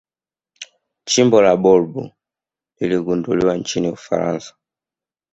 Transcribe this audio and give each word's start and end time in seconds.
chimbo 1.09 1.37
la 1.41 1.53
blob 1.61 1.91
liligunduliwa 2.79 3.57
nchini 3.57 3.89
ufaransa 3.89 4.55